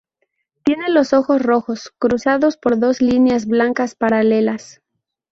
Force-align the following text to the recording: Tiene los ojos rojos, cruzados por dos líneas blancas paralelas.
Tiene 0.63 0.89
los 0.89 1.13
ojos 1.13 1.39
rojos, 1.43 1.93
cruzados 1.99 2.57
por 2.57 2.79
dos 2.79 3.01
líneas 3.03 3.45
blancas 3.45 3.93
paralelas. 3.93 4.81